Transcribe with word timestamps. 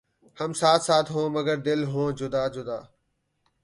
ھم 0.37 0.51
ساتھ 0.53 0.83
ساتھ 0.83 1.11
ہوں 1.11 1.27
مگر 1.29 1.57
دل 1.57 1.83
ہوں 1.83 2.11
جدا 2.11 2.43
جدا 2.47 2.79